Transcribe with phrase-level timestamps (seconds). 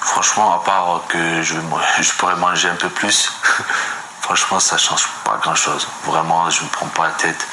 [0.00, 1.56] Franchement, à part que je,
[2.18, 3.32] pourrais manger un peu plus,
[4.20, 5.86] franchement, ça change pas grand-chose.
[6.04, 7.46] Vraiment, je ne me prends pas la tête.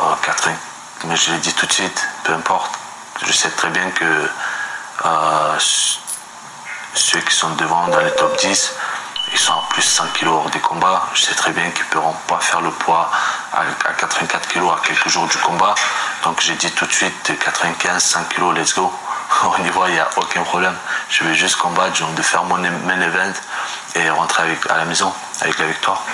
[0.00, 0.56] Oh, Catherine,
[1.04, 2.72] mais je l'ai dit tout de suite, peu importe.
[3.24, 4.28] Je sais très bien que
[5.04, 5.58] euh,
[6.94, 8.74] ceux qui sont devant dans les top 10,
[9.30, 11.06] ils sont à plus de 100 kg hors des combats.
[11.14, 13.10] Je sais très bien qu'ils ne pourront pas faire le poids
[13.52, 15.74] à, 84 kg à quelques jours du combat.
[16.24, 18.92] Donc j'ai dit tout de suite 95, 100 kg, let's go.
[19.44, 20.76] Au niveau, il n'y a aucun problème.
[21.08, 23.32] Je vais juste combattre, je vais faire mon main event
[23.94, 26.04] et rentrer à la maison avec la victoire.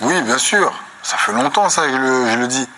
[0.00, 0.72] Oui, bien sûr.
[1.02, 2.68] Ça fait longtemps ça je le dis.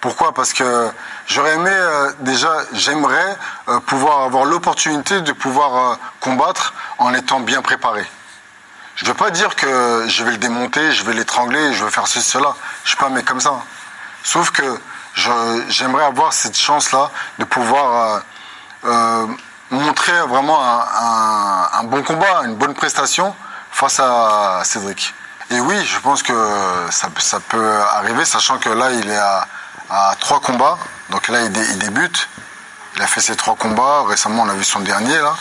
[0.00, 0.32] Pourquoi?
[0.32, 0.90] Parce que
[1.26, 3.36] j'aurais aimé, euh, déjà, j'aimerais
[3.68, 8.06] euh, pouvoir avoir l'opportunité de pouvoir euh, combattre en étant bien préparé.
[8.96, 11.90] Je ne veux pas dire que je vais le démonter, je vais l'étrangler, je vais
[11.90, 12.54] faire ceci, cela.
[12.84, 13.62] Je ne suis pas mec comme ça.
[14.22, 14.80] Sauf que
[15.68, 18.22] j'aimerais avoir cette chance-là de pouvoir
[19.70, 23.34] montrer vraiment un, bon combat, une bonne prestation
[23.70, 25.14] face à Cédric.
[25.50, 26.34] Et oui, je pense que
[26.90, 29.46] ça peut arriver, sachant que là, il est à
[29.90, 30.78] à trois combats.
[31.10, 32.28] Donc là, il, débute.
[32.96, 34.04] Il a fait ses trois combats.
[34.06, 35.34] Récemment, on a vu son dernier là.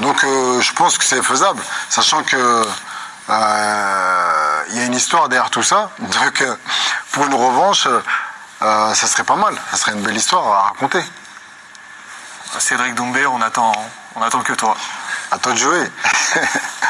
[0.00, 2.66] Donc euh, je pense que c'est faisable, sachant que
[3.30, 5.90] euh, il y a une histoire derrière tout ça.
[5.98, 6.56] Donc euh,
[7.12, 7.86] pour une revanche,
[8.60, 9.54] ça serait pas mal.
[9.70, 11.04] Ça serait une belle histoire à raconter.
[12.58, 13.72] Cédric Doumbé, on attend,
[14.16, 14.76] on attend que toi.
[15.30, 15.90] À toi de jouer.